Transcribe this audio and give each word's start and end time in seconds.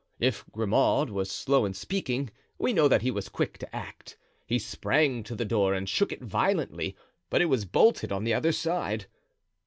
If 0.19 0.43
Grimaud 0.51 1.11
was 1.11 1.29
slow 1.29 1.63
in 1.63 1.75
speaking, 1.75 2.31
we 2.57 2.73
know 2.73 2.87
that 2.87 3.03
he 3.03 3.11
was 3.11 3.29
quick 3.29 3.59
to 3.59 3.75
act; 3.75 4.17
he 4.47 4.57
sprang 4.57 5.21
to 5.21 5.35
the 5.35 5.45
door 5.45 5.75
and 5.75 5.87
shook 5.87 6.11
it 6.11 6.23
violently, 6.23 6.95
but 7.29 7.39
it 7.39 7.45
was 7.45 7.65
bolted 7.65 8.11
on 8.11 8.23
the 8.23 8.33
other 8.33 8.51
side. 8.51 9.05